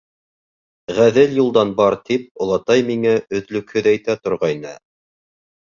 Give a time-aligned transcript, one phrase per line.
[0.99, 4.79] Ғәҙел юлдан бар, тип олатай миңә өҙлөкһөҙ әйтә торғайны.